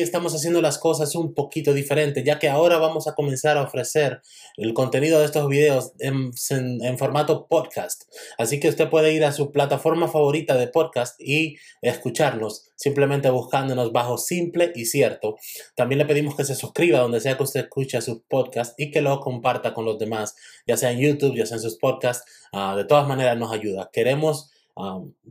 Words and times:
estamos 0.00 0.34
haciendo 0.34 0.60
las 0.60 0.78
cosas 0.78 1.14
un 1.14 1.34
poquito 1.34 1.72
diferente, 1.72 2.24
ya 2.24 2.38
que 2.38 2.48
ahora 2.48 2.78
vamos 2.78 3.08
a 3.08 3.14
comenzar 3.14 3.56
a 3.56 3.62
ofrecer 3.62 4.20
el 4.56 4.74
contenido 4.74 5.18
de 5.18 5.26
estos 5.26 5.48
videos 5.48 5.92
en, 5.98 6.30
en, 6.50 6.98
formato 6.98 7.46
podcast. 7.46 8.04
Así 8.38 8.60
que 8.60 8.68
usted 8.68 8.88
puede 8.90 9.12
ir 9.12 9.24
a 9.24 9.32
su 9.32 9.52
plataforma 9.52 10.08
favorita 10.08 10.56
de 10.56 10.68
podcast 10.68 11.20
y 11.20 11.56
escucharnos, 11.82 12.70
simplemente 12.76 13.30
buscándonos 13.30 13.92
bajo 13.92 14.18
simple 14.18 14.72
y 14.74 14.86
cierto. 14.86 15.36
También 15.74 15.98
le 15.98 16.06
pedimos 16.06 16.36
que 16.36 16.44
se 16.44 16.54
suscriba 16.54 17.00
donde 17.00 17.20
sea 17.20 17.36
que 17.36 17.42
usted 17.42 17.60
escuche 17.60 18.00
sus 18.00 18.20
podcasts 18.28 18.74
y 18.78 18.90
que 18.90 19.00
lo 19.00 19.20
comparta 19.20 19.74
con 19.74 19.84
los 19.84 19.98
demás, 19.98 20.36
ya 20.66 20.76
sea 20.76 20.92
en 20.92 21.00
YouTube, 21.00 21.36
ya 21.36 21.46
sea 21.46 21.56
en 21.56 21.62
sus 21.62 21.76
podcasts. 21.76 22.24
Ah, 22.52 22.74
de 22.76 22.84
todas 22.84 23.06
maneras 23.06 23.36
nos 23.36 23.52
ayuda. 23.52 23.90
Queremos 23.92 24.50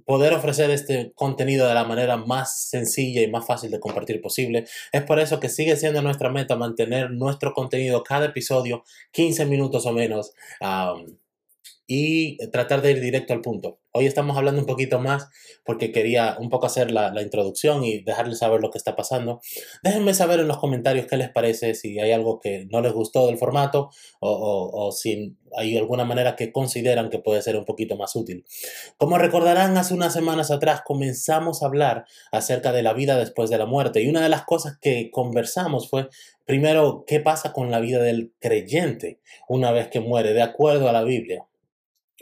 poder 0.06 0.34
ofrecer 0.34 0.70
este 0.72 1.12
contenido 1.16 1.68
de 1.68 1.74
la 1.74 1.84
manera 1.84 2.18
más 2.18 2.68
sencilla 2.70 3.22
y 3.22 3.30
más 3.30 3.46
fácil 3.46 3.72
de 3.72 3.80
compartir 3.80 4.22
posible. 4.22 4.66
Es 4.92 5.04
por 5.04 5.20
eso 5.20 5.40
que 5.40 5.50
sigue 5.50 5.76
siendo 5.76 6.02
nuestra 6.02 6.30
meta 6.30 6.56
mantener 6.56 7.12
nuestro 7.12 7.54
contenido 7.54 8.04
cada 8.04 8.28
episodio 8.28 8.84
15 9.12 9.46
minutos 9.46 9.86
o 9.86 9.94
menos 9.94 10.34
y 11.88 12.38
tratar 12.50 12.82
de 12.82 12.91
ir 12.91 13.00
directo 13.00 13.34
al 13.34 13.41
punto. 13.41 13.80
Hoy 13.94 14.05
estamos 14.05 14.38
hablando 14.38 14.59
un 14.59 14.68
poquito 14.68 15.00
más 15.00 15.30
porque 15.66 15.91
quería 15.91 16.36
un 16.40 16.50
poco 16.50 16.66
hacer 16.68 16.91
la, 16.91 17.20
introducción 17.22 17.84
y 17.84 18.04
dejarles 18.04 18.40
saber 18.40 18.62
lo 18.62 18.70
que 18.70 18.78
está 18.78 18.95
pasando. 18.95 19.40
Déjenme 19.82 20.14
saber 20.14 20.42
en 20.42 20.48
los 20.48 20.58
comentarios 20.58 21.08
qué 21.08 21.18
les 21.18 21.30
parece, 21.30 21.73
si 21.73 21.98
hay 22.00 22.12
algo 22.12 22.40
que 22.40 22.68
no 22.70 22.81
les 22.81 22.94
gustó 22.94 23.28
del 23.28 23.38
formato 23.38 23.90
o, 24.20 24.70
o 24.72 24.92
si 24.92 25.36
hay 25.55 25.78
alguna 25.78 26.04
manera 26.04 26.36
que 26.36 26.52
consideran 26.52 27.09
que 27.09 27.20
puede 27.20 27.42
ser 27.42 27.55
un 27.55 27.66
poquito 27.66 27.95
más 27.95 28.16
útil. 28.16 28.45
Como 28.97 29.17
recordarán, 29.17 29.78
hace 29.78 29.94
unas 29.94 30.14
semanas 30.14 30.52
atrás 30.52 30.81
comenzamos 30.86 31.64
a 31.64 31.67
hablar 31.67 32.06
acerca 32.31 32.73
de 32.73 32.84
la 32.84 32.94
vida 32.94 33.17
después 33.17 33.50
de 33.50 33.58
la 33.58 33.66
muerte 33.66 34.02
y 34.02 34.09
una 34.09 34.22
de 34.22 34.30
las 34.30 34.44
cosas 34.44 34.78
que 34.80 35.09
conversamos 35.09 35.90
fue 35.90 36.09
Primero, 36.47 37.03
¿qué 37.06 37.19
pasa 37.19 37.52
con 37.52 37.72
la 37.72 37.81
vida 37.81 38.02
del 38.02 38.31
creyente 38.40 39.19
una 39.50 39.73
vez 39.73 39.90
que 39.90 40.00
muere, 40.00 40.31
de 40.31 40.42
acuerdo 40.42 40.88
a 40.88 40.94
la 40.94 41.03
Biblia? 41.03 41.45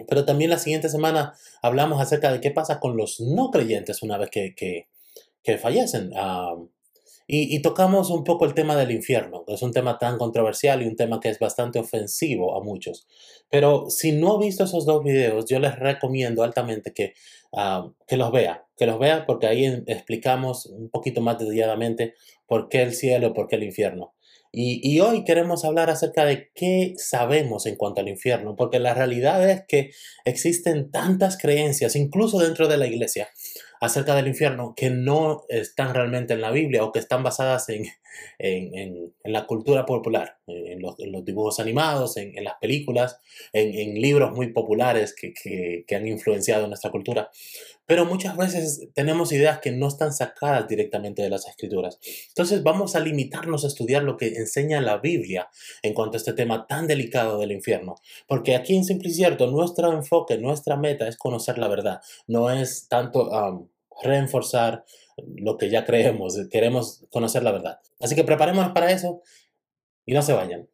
Pero 0.08 0.26
también 0.26 0.50
la 0.50 0.60
siguiente 0.60 0.90
semana 0.90 1.34
hablamos 1.62 2.02
acerca 2.02 2.32
de 2.32 2.42
qué 2.42 2.52
pasa 2.52 2.80
con 2.80 2.98
los 2.98 3.20
no 3.20 3.52
creyentes 3.52 4.02
una 4.04 4.18
vez 4.18 4.30
que, 4.30 4.54
que, 4.56 5.58
fallecen. 5.58 6.12
y, 7.28 7.62
tocamos 7.62 8.10
un 8.10 8.24
poco 8.24 8.46
el 8.46 8.54
tema 8.54 8.76
del 8.76 8.92
infierno, 8.92 9.46
que 9.46 9.54
es 9.54 9.62
un 9.62 9.72
tema 9.72 9.98
tan 9.98 10.18
controversial 10.18 10.82
y 10.82 10.88
un 10.88 10.96
tema 10.96 11.20
que 11.20 11.30
es 11.30 11.40
bastante 11.40 11.80
ofensivo 11.80 12.58
a 12.58 12.64
muchos. 12.64 13.08
Pero 13.50 13.90
si 13.90 14.12
no 14.12 14.34
ha 14.34 14.40
visto 14.40 14.64
esos 14.64 14.86
dos 14.86 15.04
videos, 15.04 15.46
yo 15.46 15.60
les 15.60 15.78
recomiendo 15.78 16.44
altamente 16.44 16.94
que, 16.94 17.14
que 18.08 18.18
los 18.18 18.32
vea, 18.32 18.66
que 18.78 18.86
los 18.86 19.00
vea 19.00 19.26
porque 19.26 19.48
ahí 19.48 19.84
explicamos 19.88 20.66
un 20.66 20.90
poquito 20.90 21.22
más 21.22 21.40
detalladamente 21.40 22.16
por 22.48 22.70
qué 22.70 22.82
el 22.82 22.94
cielo, 22.94 23.34
por 23.34 23.48
qué 23.48 23.56
el 23.56 23.64
infierno. 23.64 24.14
Y, 24.58 25.02
hoy 25.02 25.26
queremos 25.26 25.66
hablar 25.66 25.90
acerca 25.90 26.24
de 26.24 26.50
qué 26.56 26.94
sabemos 26.96 27.66
en 27.66 27.76
cuanto 27.76 28.00
al 28.00 28.08
infierno, 28.08 28.56
porque 28.56 28.80
la 28.80 28.94
realidad 28.94 29.50
es 29.50 29.66
que 29.68 29.92
existen 30.24 30.92
tantas 30.92 31.38
creencias, 31.38 31.98
incluso 31.98 32.40
dentro 32.40 32.70
de 32.70 32.78
la 32.78 32.88
iglesia, 32.88 33.28
acerca 33.82 34.16
del 34.16 34.28
infierno 34.28 34.74
que 34.76 34.90
no 34.90 35.44
están 35.50 35.94
realmente 35.94 36.34
en 36.34 36.42
la 36.42 36.52
Biblia 36.52 36.84
o 36.84 36.92
que 36.92 37.00
están 37.00 37.24
basadas 37.24 37.70
en, 37.70 37.86
en, 38.40 39.14
la 39.24 39.46
cultura 39.46 39.86
popular, 39.86 40.38
en 40.48 40.82
los, 40.82 40.96
dibujos 41.26 41.60
animados, 41.60 42.18
en, 42.18 42.44
las 42.44 42.56
películas, 42.56 43.20
en, 43.54 43.96
libros 43.96 44.32
muy 44.34 44.52
populares 44.52 45.16
que, 45.16 45.34
que, 45.34 45.96
han 45.96 46.08
influenciado 46.08 46.68
nuestra 46.68 46.92
cultura. 46.92 47.30
Pero 47.88 48.06
muchas 48.06 48.36
veces 48.36 48.90
tenemos 48.94 49.32
ideas 49.32 49.60
que 49.60 49.72
no 49.72 49.88
están 49.88 50.12
sacadas 50.12 50.68
directamente 50.68 51.22
de 51.22 51.30
las 51.30 51.48
escrituras. 51.48 52.00
Entonces 52.30 52.64
vamos 52.64 52.96
a 52.96 53.00
limitarnos 53.00 53.64
a 53.64 53.68
estudiar 53.68 54.04
lo 54.04 54.18
que 54.18 54.28
enseña 54.28 54.82
la 54.82 54.98
Biblia 54.98 55.50
en 55.84 55.94
cuanto 55.94 56.18
a 56.18 56.20
este 56.20 56.34
tema 56.34 56.66
tan 56.68 56.88
delicado 56.88 57.40
del 57.40 57.52
infierno. 57.52 57.96
Porque 58.28 58.56
aquí 58.56 58.76
en 58.76 58.86
Simple 58.86 59.10
y 59.10 59.14
Cierto, 59.14 59.48
nuestro 59.52 59.92
enfoque, 59.92 60.38
nuestra 60.38 60.78
meta 60.78 61.08
es 61.08 61.18
conocer 61.18 61.58
la 61.58 61.68
verdad. 61.68 62.02
No 62.28 62.50
es 62.50 62.88
tanto 62.90 63.65
reforzar 64.04 64.86
lo 65.18 65.58
que 65.58 65.70
ya 65.70 65.86
creemos, 65.86 66.38
queremos 66.52 67.06
conocer 67.12 67.44
la 67.44 67.52
verdad. 67.52 67.80
Así 68.00 68.16
que 68.16 68.24
preparémonos 68.24 68.72
para 68.72 68.92
eso 68.92 69.22
y 70.06 70.14
no 70.14 70.22
se 70.22 70.34
vayan. 70.34 70.68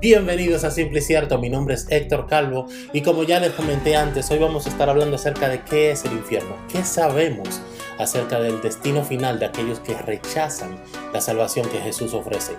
Bienvenidos 0.00 0.62
a 0.62 0.70
Simple 0.70 0.98
y 0.98 1.02
Cierto, 1.02 1.38
mi 1.38 1.48
nombre 1.48 1.74
es 1.74 1.90
Héctor 1.90 2.26
Calvo 2.26 2.66
y 2.92 3.00
como 3.00 3.22
ya 3.24 3.40
les 3.40 3.52
comenté 3.52 3.96
antes, 3.96 4.30
hoy 4.30 4.38
vamos 4.38 4.66
a 4.66 4.68
estar 4.68 4.90
hablando 4.90 5.16
acerca 5.16 5.48
de 5.48 5.64
qué 5.64 5.90
es 5.90 6.04
el 6.04 6.12
infierno, 6.12 6.54
qué 6.70 6.84
sabemos 6.84 7.62
acerca 7.98 8.38
del 8.38 8.60
destino 8.60 9.02
final 9.02 9.38
de 9.38 9.46
aquellos 9.46 9.80
que 9.80 9.94
rechazan 9.94 10.78
la 11.12 11.20
salvación 11.20 11.68
que 11.70 11.78
Jesús 11.78 12.12
ofrece. 12.12 12.52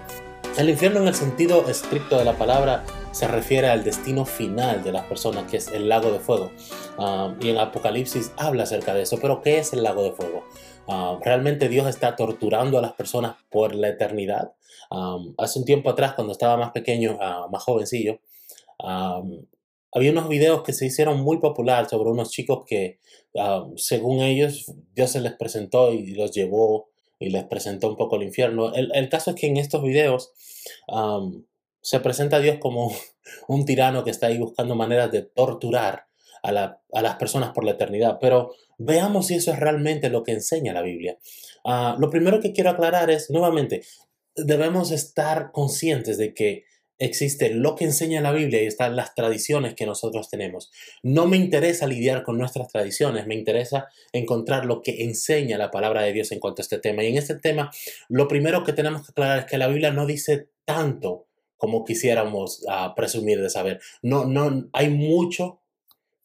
El 0.58 0.72
infierno 0.72 1.02
en 1.02 1.08
el 1.08 1.14
sentido 1.14 1.70
estricto 1.70 2.18
de 2.18 2.26
la 2.26 2.36
palabra 2.36 2.84
se 3.12 3.28
refiere 3.28 3.68
al 3.68 3.84
destino 3.84 4.26
final 4.26 4.84
de 4.84 4.92
las 4.92 5.06
personas, 5.06 5.48
que 5.52 5.58
es 5.58 5.68
el 5.68 5.88
lago 5.88 6.12
de 6.12 6.18
fuego. 6.18 6.52
Ah, 6.98 7.36
y 7.40 7.50
en 7.50 7.60
Apocalipsis 7.60 8.32
habla 8.38 8.64
acerca 8.64 8.96
de 8.96 9.04
eso. 9.04 9.20
Pero 9.22 9.44
¿qué 9.44 9.60
es 9.60 9.72
el 9.74 9.84
lago 9.84 10.02
de 10.02 10.14
fuego? 10.14 10.46
Ah, 10.88 11.20
¿Realmente 11.24 11.70
Dios 11.70 11.86
está 11.86 12.16
torturando 12.16 12.80
a 12.80 12.82
las 12.82 12.94
personas 12.94 13.36
por 13.52 13.76
la 13.76 13.90
eternidad? 13.90 14.54
Ah, 14.90 15.20
hace 15.38 15.60
un 15.60 15.66
tiempo 15.66 15.92
atrás, 15.92 16.14
cuando 16.16 16.32
estaba 16.32 16.58
más 16.58 16.72
pequeño, 16.72 17.20
más 17.52 17.62
jovencillo, 17.64 18.20
había 18.80 20.12
unos 20.12 20.28
videos 20.28 20.64
que 20.64 20.74
se 20.74 20.88
hicieron 20.88 21.22
muy 21.22 21.38
popular 21.38 21.88
sobre 21.88 22.10
unos 22.10 22.32
chicos 22.32 22.64
que, 22.66 23.00
según 23.76 24.22
ellos, 24.22 24.74
Dios 24.96 25.12
se 25.12 25.22
les 25.22 25.34
presentó 25.34 25.94
y 25.94 26.16
los 26.16 26.32
llevó 26.32 26.90
y 27.20 27.30
les 27.30 27.44
presentó 27.46 27.90
un 27.90 27.98
poco 27.98 28.16
el 28.16 28.24
infierno. 28.24 28.74
El, 28.74 29.10
caso 29.10 29.32
es 29.32 29.36
que 29.36 29.48
en 29.48 29.58
estos 29.58 29.84
videos 29.84 30.32
se 31.82 32.00
presenta 32.00 32.38
a 32.38 32.40
Dios 32.40 32.58
como 32.60 32.92
un 33.48 33.66
tirano 33.66 34.04
que 34.04 34.12
está 34.12 34.28
ahí 34.28 34.38
buscando 34.38 34.76
maneras 34.76 35.12
de 35.12 35.22
torturar 35.22 36.08
a, 36.44 36.52
las 36.52 37.16
personas 37.18 37.52
por 37.52 37.64
la 37.64 37.72
eternidad. 37.72 38.18
Pero 38.22 38.54
veamos 38.78 39.28
si 39.28 39.36
eso 39.36 39.52
es 39.52 39.60
realmente 39.60 40.10
lo 40.10 40.24
que 40.24 40.34
enseña 40.34 40.74
la 40.74 40.82
Biblia. 40.82 41.18
Ah, 41.66 41.96
lo 42.00 42.10
primero 42.10 42.40
que 42.40 42.54
quiero 42.54 42.70
aclarar 42.70 43.10
es, 43.10 43.30
nuevamente, 43.30 43.84
debemos 44.36 44.92
estar 44.92 45.52
conscientes 45.52 46.18
de 46.18 46.34
que 46.34 46.66
existe 47.00 47.50
lo 47.50 47.76
que 47.76 47.86
enseña 47.86 48.22
la 48.22 48.32
Biblia 48.32 48.62
y 48.62 48.66
están 48.66 48.96
las 48.96 49.14
tradiciones 49.16 49.76
que 49.76 49.86
nosotros 49.86 50.30
tenemos. 50.30 50.72
No 51.04 51.28
me 51.28 51.38
interesa 51.38 51.88
lidiar 51.88 52.24
con 52.24 52.38
nuestras 52.38 52.68
tradiciones, 52.70 53.28
me 53.28 53.36
interesa 53.36 53.88
encontrar 54.14 54.66
lo 54.66 54.82
que 54.82 55.04
enseña 55.04 55.58
la 55.58 55.72
palabra 55.72 56.02
de 56.02 56.14
Dios 56.14 56.32
en 56.32 56.40
cuanto 56.40 56.62
a 56.62 56.64
este 56.64 56.80
tema. 56.80 57.04
Y 57.04 57.08
en 57.08 57.18
este 57.18 57.36
tema, 57.36 57.72
lo 58.10 58.28
primero 58.28 58.64
que 58.64 58.74
tenemos 58.74 59.04
que 59.04 59.12
aclarar 59.12 59.40
es 59.40 59.46
que 59.46 59.58
la 59.58 59.68
Biblia 59.68 59.92
no 59.92 60.06
dice 60.06 60.50
tanto 60.66 61.28
como 61.58 61.86
quisiéramos 61.86 62.64
uh, 62.64 62.94
presumir 62.96 63.42
de 63.42 63.50
saber. 63.50 63.80
No, 64.02 64.26
no, 64.26 64.70
hay 64.74 64.90
mucho 64.90 65.62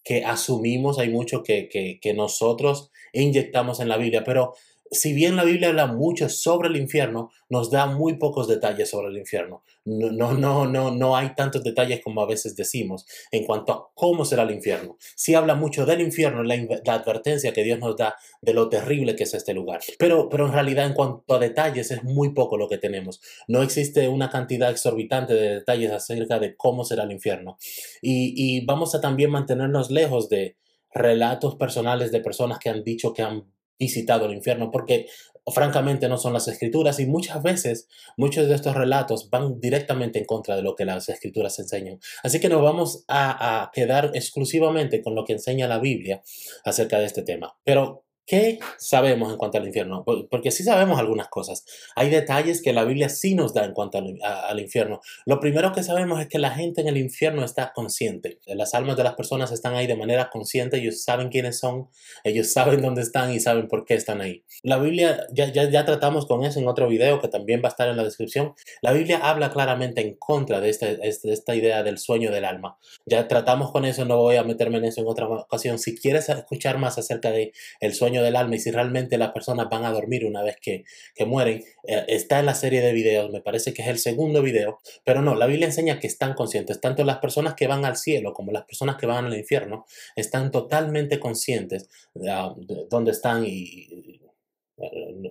que 0.05 0.25
asumimos, 0.25 0.99
hay 0.99 1.09
mucho 1.09 1.43
que, 1.43 1.69
que, 1.69 1.99
que 2.01 2.13
nosotros 2.13 2.91
inyectamos 3.13 3.81
en 3.81 3.89
la 3.89 3.97
Biblia, 3.97 4.25
pero 4.25 4.55
si 4.93 5.15
bien 5.15 5.37
la 5.37 5.45
Biblia 5.45 5.71
habla 5.71 5.87
mucho 5.87 6.29
sobre 6.29 6.69
el 6.69 6.77
infierno, 6.77 7.31
nos 7.49 7.71
da 7.71 7.87
muy 7.87 8.19
pocos 8.19 8.47
detalles 8.47 8.91
sobre 8.91 9.09
el 9.09 9.17
infierno. 9.17 9.65
No, 9.85 10.33
no, 10.35 10.67
no, 10.67 10.91
no, 10.91 11.17
hay 11.17 11.35
tantos 11.35 11.65
detalles 11.65 12.03
como 12.05 12.23
a 12.23 12.27
veces 12.27 12.55
decimos 12.55 13.07
en 13.33 13.45
cuanto 13.45 13.73
a 13.73 13.91
cómo 13.95 14.27
será 14.27 14.43
el 14.43 14.51
infierno. 14.51 14.99
Sí 15.17 15.35
habla 15.35 15.55
mucho 15.55 15.87
del 15.87 16.03
infierno, 16.03 16.43
la, 16.43 16.55
advertencia 16.93 17.55
que 17.55 17.65
Dios 17.65 17.79
nos 17.79 17.97
da 17.97 18.17
de 18.43 18.53
lo 18.53 18.69
terrible 18.69 19.17
que 19.17 19.25
es 19.25 19.33
este 19.33 19.55
lugar. 19.55 19.81
Pero, 19.99 20.29
pero 20.29 20.47
en 20.47 20.53
realidad 20.53 20.87
en 20.87 20.93
cuanto 20.93 21.35
a 21.35 21.39
detalles 21.39 21.91
es 21.91 22.05
muy 22.05 22.35
poco 22.35 22.59
lo 22.59 22.69
que 22.69 22.79
tenemos. 22.79 23.21
No 23.49 23.63
existe 23.63 24.09
una 24.09 24.29
cantidad 24.29 24.71
exorbitante 24.71 25.33
de 25.33 25.55
detalles 25.55 25.91
acerca 25.91 26.39
de 26.39 26.55
cómo 26.55 26.85
será 26.85 27.05
el 27.05 27.13
infierno. 27.13 27.57
Y 28.03 28.65
vamos 28.67 28.95
a 28.95 29.01
también 29.01 29.31
mantenernos 29.31 29.91
lejos 29.91 30.29
de 30.29 30.57
relatos 30.95 31.57
personales 31.57 32.13
de 32.13 32.21
personas 32.21 32.59
que 32.59 32.69
han 32.69 32.85
dicho 32.85 33.15
que 33.15 33.23
han 33.23 33.47
visitado 33.79 34.27
el 34.27 34.35
infierno, 34.35 34.71
porque 34.71 35.07
francamente 35.47 36.09
no 36.09 36.19
son 36.19 36.33
las 36.33 36.47
escrituras 36.47 37.01
y 37.01 37.07
muchas 37.07 37.43
veces 37.43 37.89
muchos 38.17 38.49
de 38.49 38.55
estos 38.55 38.77
relatos 38.77 39.29
van 39.31 39.61
directamente 39.61 40.21
en 40.21 40.25
contra 40.25 40.55
de 40.55 40.63
lo 40.63 40.77
que 40.77 40.85
las 40.85 41.09
escrituras 41.09 41.59
enseñan. 41.59 41.99
Así 42.23 42.39
que 42.39 42.49
nos 42.49 42.63
vamos 42.63 43.05
a, 43.09 43.71
quedar 43.73 44.13
exclusivamente 44.15 45.03
con 45.03 45.15
lo 45.15 45.25
que 45.25 45.33
enseña 45.33 45.67
la 45.67 45.79
Biblia 45.79 46.23
acerca 46.65 46.99
de 46.99 47.07
este 47.07 47.23
tema. 47.23 47.57
Pero 47.65 48.05
¿Qué 48.25 48.61
sabemos 48.79 49.33
en 49.33 49.37
cuanto 49.37 49.59
al 49.59 49.67
infierno? 49.67 50.05
Porque 50.31 50.53
sí 50.53 50.63
sabemos 50.63 50.99
algunas 50.99 51.29
cosas. 51.29 51.65
Hay 51.97 52.09
detalles 52.09 52.63
que 52.63 52.73
la 52.73 52.85
Biblia 52.85 53.09
sí 53.09 53.35
nos 53.35 53.53
da 53.53 53.65
en 53.65 53.73
cuanto 53.73 53.99
al, 53.99 54.61
infierno. 54.61 55.01
Lo 55.27 55.41
primero 55.41 55.73
que 55.73 55.83
sabemos 55.83 56.21
es 56.21 56.29
que 56.29 56.39
la 56.39 56.53
gente 56.53 56.81
en 56.81 56.89
el 56.89 56.99
infierno 56.99 57.45
está 57.45 57.73
consciente. 57.75 58.39
Las 58.47 58.75
almas 58.75 58.97
de 58.97 59.03
las 59.03 59.15
personas 59.15 59.51
están 59.51 59.75
ahí 59.75 59.89
de 59.89 59.97
manera 59.97 60.31
consciente. 60.31 60.77
Ellos 60.77 61.03
saben 61.03 61.31
quiénes 61.31 61.59
son, 61.59 61.89
ellos 62.23 62.53
saben 62.53 62.81
dónde 62.81 63.03
están 63.03 63.33
y 63.33 63.41
saben 63.41 63.67
por 63.67 63.85
qué 63.85 63.95
están 63.95 64.21
ahí. 64.21 64.45
La 64.63 64.79
Biblia, 64.79 65.27
ya, 65.33 65.53
ya, 65.53 65.69
ya 65.69 65.85
tratamos 65.85 66.27
con 66.27 66.45
eso 66.45 66.61
en 66.61 66.69
otro 66.69 66.87
video 66.87 67.21
que 67.21 67.27
también 67.27 67.61
va 67.61 67.67
a 67.67 67.71
estar 67.71 67.89
en 67.89 67.97
la 67.97 68.05
descripción. 68.05 68.55
La 68.83 68.93
Biblia 68.93 69.19
habla 69.19 69.51
claramente 69.51 70.01
en 70.01 70.15
contra 70.15 70.61
de, 70.61 70.71
este, 70.71 70.97
de 70.97 71.33
esta 71.33 71.57
idea 71.57 71.83
del 71.83 71.99
sueño 71.99 72.31
del 72.31 72.45
alma. 72.45 72.79
Ya 73.05 73.27
tratamos 73.27 73.73
con 73.73 73.85
eso, 73.85 74.05
no 74.05 74.19
voy 74.19 74.37
a 74.37 74.45
meterme 74.45 74.79
en 74.79 74.85
eso 74.85 75.01
en 75.01 75.09
otra 75.09 75.27
ocasión. 75.27 75.81
Si 75.81 75.97
quieres 75.97 76.29
escuchar 76.29 76.79
más 76.79 76.99
acerca 76.99 77.33
de 77.33 77.53
el 77.81 77.95
sueño 77.95 78.12
del 78.21 78.35
alma 78.35 78.57
y 78.57 78.59
si 78.59 78.73
realmente 78.73 79.17
las 79.17 79.31
personas 79.31 79.69
van 79.71 79.85
a 79.85 79.93
dormir 79.93 80.27
una 80.27 80.43
vez 80.43 80.57
que, 80.61 80.85
mueren. 81.25 81.63
Eh, 81.87 82.05
está 82.09 82.41
en 82.41 82.47
la 82.47 82.55
serie 82.55 82.81
de 82.81 82.93
videos, 82.93 83.31
me 83.31 83.41
parece 83.41 83.73
que 83.73 83.83
es 83.83 83.89
el 83.89 83.99
segundo 83.99 84.43
video, 84.43 84.81
pero 85.05 85.23
no, 85.23 85.37
la 85.37 85.47
Biblia 85.47 85.67
enseña 85.67 86.01
que 86.01 86.09
están 86.09 86.35
conscientes, 86.35 86.81
tanto 86.81 87.05
las 87.05 87.19
personas 87.19 87.55
que 87.55 87.69
van 87.69 87.85
al 87.85 87.97
cielo 87.97 88.33
como 88.35 88.51
las 88.51 88.65
personas 88.65 88.97
que 88.97 89.07
van 89.07 89.27
al 89.27 89.37
infierno, 89.37 89.87
están 90.17 90.51
totalmente 90.51 91.21
conscientes 91.21 91.89
ah, 92.29 92.53
de, 92.57 92.87
dónde 92.91 93.13
están 93.13 93.45
y, 93.47 94.19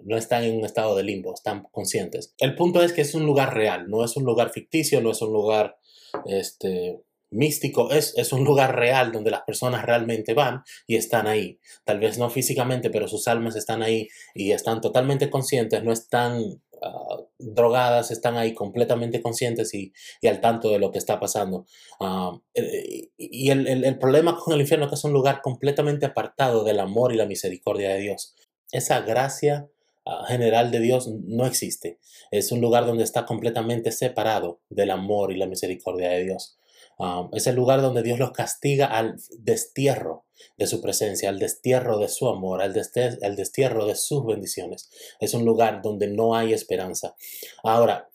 no 0.05 0.17
están 0.17 0.43
en 0.43 0.57
un 0.57 0.65
estado 0.65 0.95
de 0.95 1.03
limbo, 1.03 1.33
están 1.33 1.63
conscientes. 1.71 2.33
El 2.37 2.55
punto 2.55 2.81
es 2.81 2.93
que 2.93 3.01
es 3.01 3.13
un 3.15 3.25
lugar 3.25 3.53
real, 3.53 3.89
no 3.89 4.05
es 4.05 4.15
un 4.15 4.23
lugar 4.23 4.51
ficticio, 4.51 5.01
no 5.01 5.11
es 5.11 5.21
un 5.21 5.33
lugar 5.33 5.77
este, 6.25 7.01
místico 7.31 7.91
es, 7.91 8.13
es 8.17 8.33
un 8.33 8.43
lugar 8.43 8.75
real 8.75 9.11
donde 9.11 9.31
las 9.31 9.41
personas 9.43 9.83
realmente 9.85 10.33
van 10.33 10.63
y 10.85 10.97
están 10.97 11.27
ahí. 11.27 11.59
Tal 11.85 11.99
vez 11.99 12.17
no 12.17 12.29
físicamente, 12.29 12.89
pero 12.89 13.07
sus 13.07 13.27
almas 13.27 13.55
están 13.55 13.81
ahí 13.81 14.07
y 14.35 14.51
están 14.51 14.81
totalmente 14.81 15.29
conscientes, 15.29 15.83
no 15.83 15.93
están 15.93 16.61
ah, 16.81 17.17
drogadas, 17.39 18.11
están 18.11 18.37
ahí 18.37 18.53
completamente 18.53 19.21
conscientes 19.21 19.73
y, 19.73 19.93
al 20.27 20.41
tanto 20.41 20.69
de 20.69 20.79
lo 20.79 20.91
que 20.91 20.99
está 20.99 21.19
pasando. 21.19 21.65
Ah, 21.99 22.37
eh, 22.53 23.09
y 23.17 23.49
el, 23.49 23.65
el, 23.67 23.97
problema 23.97 24.37
con 24.37 24.53
el 24.53 24.61
infierno 24.61 24.85
es 24.85 24.89
que 24.89 24.95
es 24.95 25.03
un 25.05 25.13
lugar 25.13 25.41
completamente 25.41 26.05
apartado 26.05 26.63
del 26.63 26.79
amor 26.79 27.13
y 27.13 27.17
la 27.17 27.25
misericordia 27.25 27.89
de 27.89 28.01
Dios. 28.01 28.35
Esa 28.73 29.01
gracia 29.01 29.69
ah, 30.05 30.25
general 30.27 30.69
de 30.71 30.81
Dios 30.81 31.07
no 31.07 31.45
existe. 31.45 31.99
Es 32.29 32.51
un 32.51 32.59
lugar 32.59 32.85
donde 32.85 33.03
está 33.03 33.25
completamente 33.25 33.91
separado 33.93 34.59
del 34.69 34.91
amor 34.91 35.31
y 35.31 35.37
la 35.37 35.47
misericordia 35.47 36.09
de 36.09 36.25
Dios. 36.25 36.57
Um, 37.01 37.30
es 37.33 37.48
el 37.48 37.56
lugar 37.56 37.81
donde 37.81 38.03
Dios 38.03 38.19
los 38.19 38.31
castiga 38.31 38.86
al 38.86 39.19
destierro 39.39 40.27
de 40.56 40.68
su 40.68 40.83
presencia, 40.83 41.30
al 41.30 41.39
destierro 41.39 41.98
de 41.98 42.07
su 42.07 42.30
amor, 42.30 42.62
al, 42.62 42.74
destierro 42.74 43.88
de 43.88 43.95
sus 43.95 44.24
bendiciones. 44.24 44.92
Es 45.19 45.33
un 45.33 45.44
lugar 45.44 45.81
donde 45.81 46.06
no 46.06 46.36
hay 46.36 46.53
esperanza. 46.53 47.15
Ahora, 47.63 48.07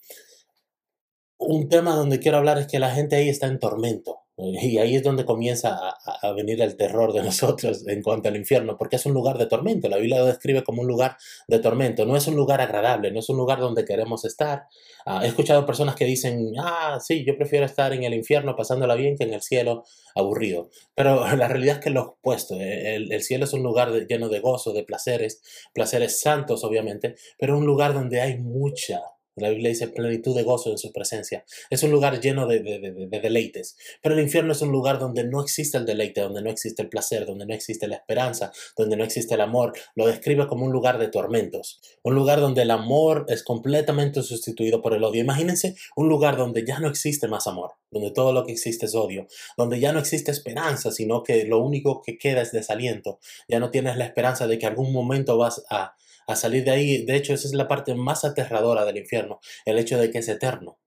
un 1.37 1.67
tema 1.67 1.97
donde 1.97 2.19
quiero 2.19 2.37
hablar 2.37 2.59
es 2.59 2.67
que 2.67 2.79
la 2.79 2.91
gente 2.95 3.17
ahí 3.17 3.27
está 3.27 3.47
en 3.47 3.59
tormento. 3.59 4.21
Y 4.39 4.77
ahí 4.77 4.95
es 4.95 5.01
donde 5.01 5.25
comienza 5.25 5.95
a, 6.21 6.31
venir 6.33 6.61
el 6.61 6.77
terror 6.77 7.11
de 7.11 7.23
nosotros 7.23 7.87
en 7.87 8.03
cuanto 8.03 8.29
al 8.29 8.35
infierno, 8.35 8.77
porque 8.77 8.97
es 8.97 9.05
un 9.07 9.13
lugar 9.13 9.39
de 9.39 9.47
tormento. 9.47 9.89
La 9.89 9.97
Biblia 9.97 10.19
lo 10.19 10.25
describe 10.25 10.63
como 10.63 10.83
un 10.83 10.87
lugar 10.87 11.17
de 11.47 11.57
tormento. 11.57 12.05
No 12.05 12.15
es 12.15 12.27
un 12.27 12.35
lugar 12.35 12.61
agradable, 12.61 13.11
no 13.11 13.19
es 13.19 13.29
un 13.29 13.37
lugar 13.37 13.59
donde 13.59 13.83
queremos 13.83 14.25
estar. 14.25 14.67
Ah, 15.07 15.21
he 15.23 15.27
escuchado 15.27 15.65
personas 15.65 15.95
que 15.95 16.05
dicen, 16.05 16.53
ah, 16.59 16.99
sí, 17.01 17.25
yo 17.25 17.35
prefiero 17.35 17.65
estar 17.65 17.93
en 17.93 18.03
el 18.03 18.13
infierno 18.13 18.55
pasándola 18.55 18.93
bien 18.93 19.17
que 19.17 19.23
en 19.23 19.33
el 19.33 19.41
cielo 19.41 19.85
aburrido. 20.13 20.69
Pero 20.93 21.25
la 21.35 21.47
realidad 21.47 21.77
es 21.77 21.83
que 21.83 21.89
lo 21.89 22.03
opuesto. 22.03 22.55
Eh, 22.61 22.95
el, 22.95 23.11
el 23.11 23.23
cielo 23.23 23.45
es 23.45 23.53
un 23.53 23.63
lugar 23.63 23.91
lleno 24.07 24.29
de 24.29 24.39
gozo, 24.39 24.71
de 24.71 24.83
placeres, 24.83 25.41
placeres 25.73 26.21
santos, 26.21 26.63
obviamente, 26.63 27.15
pero 27.39 27.57
un 27.57 27.65
lugar 27.65 27.95
donde 27.95 28.21
hay 28.21 28.37
mucha 28.37 29.01
la 29.37 29.49
Biblia 29.49 29.69
dice 29.69 29.87
plenitud 29.87 30.35
de 30.35 30.43
gozo 30.43 30.71
en 30.71 30.77
su 30.77 30.91
presencia. 30.91 31.45
Es 31.69 31.83
un 31.83 31.91
lugar 31.91 32.19
lleno 32.19 32.47
de, 32.47 32.59
deleites. 32.59 33.77
Pero 34.01 34.15
el 34.15 34.21
infierno 34.21 34.51
es 34.51 34.61
un 34.61 34.71
lugar 34.71 34.99
donde 34.99 35.23
no 35.23 35.41
existe 35.41 35.77
el 35.77 35.85
deleite, 35.85 36.21
donde 36.21 36.41
no 36.41 36.49
existe 36.49 36.81
el 36.81 36.89
placer, 36.89 37.25
donde 37.25 37.45
no 37.45 37.53
existe 37.53 37.87
la 37.87 37.95
esperanza, 37.95 38.51
donde 38.75 38.97
no 38.97 39.03
existe 39.03 39.35
el 39.35 39.41
amor. 39.41 39.73
Lo 39.95 40.07
describe 40.07 40.47
como 40.47 40.65
un 40.65 40.71
lugar 40.71 40.97
de 40.97 41.07
tormentos. 41.07 41.79
Un 42.03 42.15
lugar 42.15 42.39
donde 42.39 42.63
el 42.63 42.71
amor 42.71 43.25
es 43.29 43.43
completamente 43.43 44.23
sustituido 44.23 44.81
por 44.81 44.93
el 44.93 45.03
odio. 45.03 45.21
Imagínense 45.21 45.75
un 45.95 46.09
lugar 46.09 46.37
donde 46.37 46.65
ya 46.65 46.79
no 46.79 46.87
existe 46.87 47.27
más 47.27 47.47
amor, 47.47 47.71
donde 47.91 48.11
todo 48.11 48.33
lo 48.33 48.43
que 48.45 48.53
existe 48.53 48.87
es 48.87 48.95
odio, 48.95 49.27
donde 49.55 49.79
ya 49.79 49.93
no 49.93 49.99
existe 49.99 50.31
esperanza, 50.31 50.91
sino 50.91 51.23
que 51.23 51.45
lo 51.45 51.59
único 51.59 52.01
que 52.01 52.17
queda 52.17 52.41
es 52.41 52.51
desaliento. 52.51 53.19
Ya 53.47 53.59
no 53.59 53.69
tienes 53.69 53.97
la 53.97 54.05
esperanza 54.05 54.47
de 54.47 54.57
que 54.57 54.65
algún 54.65 54.91
momento 54.91 55.37
vas 55.37 55.63
a 55.69 55.95
a 56.27 56.35
salir 56.35 56.63
de 56.63 56.71
ahí. 56.71 57.05
De 57.05 57.15
hecho, 57.15 57.33
esa 57.33 57.47
es 57.47 57.53
la 57.53 57.67
parte 57.67 57.95
más 57.95 58.23
aterradora 58.23 58.85
del 58.85 58.97
infierno, 58.97 59.39
el 59.65 59.79
hecho 59.79 59.97
de 59.97 60.11
que 60.11 60.19
es 60.19 60.27
eterno. 60.27 60.77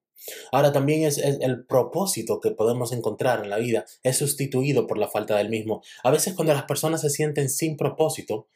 Ahora 0.53 0.71
también 0.71 1.05
es, 1.05 1.19
el 1.19 1.65
propósito 1.65 2.41
que 2.41 2.51
podemos 2.51 2.93
encontrar 2.93 3.43
en 3.43 3.51
la 3.51 3.57
vida 3.57 3.87
es 4.03 4.19
sustituido 4.19 4.87
por 4.87 4.99
la 4.99 5.09
falta 5.09 5.37
del 5.37 5.49
mismo. 5.49 5.83
A 6.05 6.11
veces 6.11 6.35
cuando 6.35 6.53
las 6.53 6.65
personas 6.65 7.01
se 7.01 7.11
sienten 7.11 7.49
sin 7.49 7.77
propósito, 7.77 8.49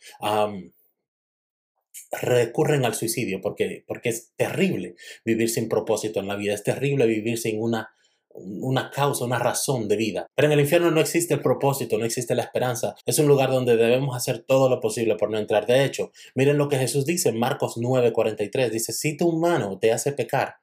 recurren 2.21 2.85
al 2.85 2.95
suicidio 2.95 3.41
porque, 3.41 3.85
porque 3.87 4.11
es 4.11 4.33
terrible 4.37 4.97
vivir 5.25 5.49
sin 5.49 5.69
propósito 5.69 6.21
en 6.21 6.29
la 6.29 6.37
vida, 6.37 6.55
es 6.55 6.63
terrible 6.63 7.07
vivir 7.07 7.39
sin 7.39 7.61
una 7.61 7.95
una 8.35 8.91
causa, 8.91 9.25
una 9.25 9.39
razón 9.39 9.89
de 9.89 9.97
vida. 9.97 10.27
Pero 10.35 10.47
en 10.47 10.53
el 10.53 10.61
infierno 10.61 10.91
no 10.91 11.01
existe 11.01 11.35
el 11.35 11.41
propósito, 11.41 11.97
no 11.99 12.05
existe 12.05 12.35
la 12.35 12.43
esperanza. 12.43 12.95
Es 13.07 13.19
un 13.19 13.27
lugar 13.27 13.51
donde 13.51 13.77
debemos 13.77 14.17
hacer 14.17 14.41
todo 14.41 14.69
lo 14.69 14.81
posible 14.81 15.17
por 15.17 15.31
no 15.31 15.39
entrar. 15.39 15.67
De 15.67 15.85
hecho, 15.85 16.11
miren 16.35 16.59
lo 16.59 16.69
que 16.69 16.79
Jesús 16.79 17.07
dice 17.07 17.29
en 17.29 17.39
Marcos 17.39 17.77
9:43. 17.77 18.71
Dice, 18.71 18.93
si 18.93 19.17
tu 19.17 19.33
mano 19.33 19.79
te 19.79 19.93
hace 19.93 20.13
pecar, 20.13 20.57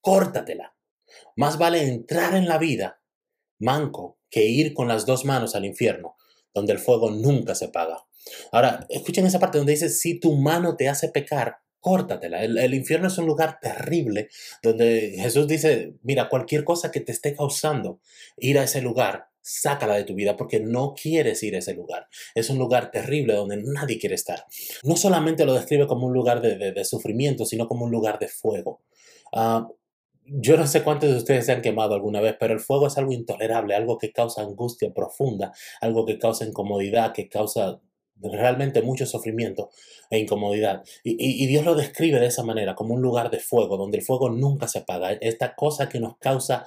córtatela. 0.00 0.74
Más 1.36 1.58
vale 1.58 1.82
entrar 1.82 2.34
en 2.34 2.46
la 2.46 2.58
vida 2.58 3.00
manco 3.58 4.18
que 4.30 4.44
ir 4.46 4.74
con 4.74 4.88
las 4.88 5.06
dos 5.06 5.24
manos 5.24 5.54
al 5.54 5.64
infierno, 5.64 6.16
donde 6.54 6.72
el 6.72 6.78
fuego 6.78 7.10
nunca 7.10 7.54
se 7.54 7.68
paga. 7.68 8.04
Ahora, 8.52 8.86
escuchen 8.88 9.26
esa 9.26 9.38
parte 9.38 9.58
donde 9.58 9.72
dice, 9.72 9.88
si 9.88 10.20
tu 10.20 10.36
mano 10.36 10.76
te 10.76 10.88
hace 10.88 11.08
pecar, 11.08 11.58
córtatela. 11.80 12.42
El, 12.42 12.74
infierno 12.74 13.08
es 13.08 13.18
un 13.18 13.26
lugar 13.26 13.58
terrible 13.60 14.28
donde 14.62 15.14
Jesús 15.18 15.46
dice, 15.46 15.94
mira, 16.02 16.28
cualquier 16.28 16.64
cosa 16.64 16.90
que 16.90 17.00
te 17.00 17.12
esté 17.12 17.34
causando 17.34 18.00
ir 18.36 18.58
a 18.58 18.64
ese 18.64 18.80
lugar, 18.82 19.28
sácala 19.40 19.94
de 19.94 20.04
tu 20.04 20.14
vida 20.14 20.36
porque 20.36 20.60
no 20.60 20.94
quieres 20.94 21.42
ir 21.42 21.54
a 21.54 21.58
ese 21.58 21.74
lugar. 21.74 22.08
Es 22.34 22.50
un 22.50 22.58
lugar 22.58 22.90
terrible 22.90 23.34
donde 23.34 23.62
nadie 23.62 23.98
quiere 23.98 24.14
estar. 24.14 24.44
No 24.82 24.96
solamente 24.96 25.46
lo 25.46 25.54
describe 25.54 25.86
como 25.86 26.06
un 26.06 26.12
lugar 26.12 26.40
de, 26.40 26.84
sufrimiento, 26.84 27.44
sino 27.44 27.66
como 27.68 27.84
un 27.84 27.90
lugar 27.90 28.18
de 28.18 28.28
fuego. 28.28 28.82
Ah, 29.32 29.68
yo 30.30 30.58
no 30.58 30.66
sé 30.66 30.82
cuántos 30.82 31.10
de 31.10 31.16
ustedes 31.16 31.46
se 31.46 31.52
han 31.52 31.62
quemado 31.62 31.94
alguna 31.94 32.20
vez, 32.20 32.36
pero 32.38 32.52
el 32.52 32.60
fuego 32.60 32.86
es 32.86 32.98
algo 32.98 33.12
intolerable, 33.12 33.74
algo 33.74 33.96
que 33.96 34.12
causa 34.12 34.42
angustia 34.42 34.92
profunda, 34.92 35.52
algo 35.80 36.04
que 36.04 36.18
causa 36.18 36.44
incomodidad, 36.44 37.12
que 37.12 37.28
causa 37.28 37.80
realmente 38.20 38.82
mucho 38.82 39.06
sufrimiento 39.06 39.70
e 40.10 40.18
incomodidad. 40.18 40.82
Y, 41.04 41.46
Dios 41.46 41.64
lo 41.64 41.74
describe 41.74 42.18
de 42.20 42.26
esa 42.26 42.42
manera, 42.42 42.74
como 42.74 42.94
un 42.94 43.02
lugar 43.02 43.30
de 43.30 43.38
fuego, 43.38 43.76
donde 43.76 43.98
el 43.98 44.04
fuego 44.04 44.30
nunca 44.30 44.68
se 44.68 44.80
apaga. 44.80 45.12
Esta 45.12 45.54
cosa 45.54 45.88
que 45.88 46.00
nos 46.00 46.16
causa 46.18 46.66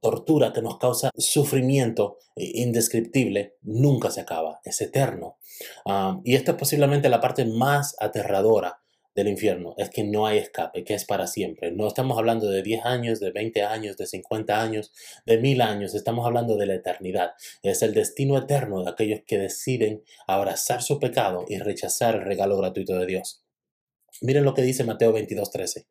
tortura, 0.00 0.52
que 0.52 0.62
nos 0.62 0.78
causa 0.78 1.10
sufrimiento 1.16 2.18
indescriptible, 2.36 3.56
nunca 3.62 4.10
se 4.10 4.20
acaba, 4.20 4.60
es 4.64 4.80
eterno. 4.80 5.38
Ah, 5.86 6.20
y 6.24 6.34
esto 6.34 6.52
es 6.52 6.56
posiblemente 6.56 7.08
la 7.08 7.20
parte 7.20 7.44
más 7.44 7.96
aterradora 7.98 8.80
del 9.18 9.26
infierno 9.26 9.74
es 9.78 9.90
que 9.90 10.04
no 10.04 10.26
hay 10.26 10.38
escape, 10.38 10.84
que 10.84 10.94
es 10.94 11.04
para 11.04 11.26
siempre. 11.26 11.72
No 11.72 11.88
estamos 11.88 12.16
hablando 12.16 12.48
de 12.48 12.62
10 12.62 12.84
años, 12.84 13.18
de 13.18 13.32
20 13.32 13.64
años, 13.64 13.96
de 13.96 14.06
50 14.06 14.62
años, 14.62 14.92
de 15.26 15.38
mil 15.38 15.60
años, 15.60 15.96
estamos 15.96 16.24
hablando 16.24 16.56
de 16.56 16.66
la 16.66 16.74
eternidad. 16.74 17.32
Es 17.64 17.82
el 17.82 17.94
destino 17.94 18.38
eterno 18.38 18.84
de 18.84 18.90
aquellos 18.90 19.22
que 19.26 19.36
deciden 19.38 20.04
abrazar 20.28 20.82
su 20.82 21.00
pecado 21.00 21.44
y 21.48 21.58
rechazar 21.58 22.14
el 22.14 22.26
regalo 22.26 22.56
gratuito 22.58 22.96
de 22.96 23.06
Dios. 23.06 23.42
Miren 24.20 24.44
lo 24.44 24.54
que 24.54 24.62
dice 24.62 24.84
Mateo 24.84 25.12
22:13. 25.12 25.86